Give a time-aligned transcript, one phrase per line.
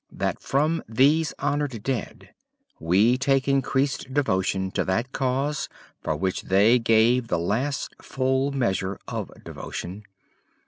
[0.11, 2.33] .that from these honored dead
[2.79, 5.69] we take increased devotion to that cause
[6.01, 10.01] for which they gave the last full measure of devotion.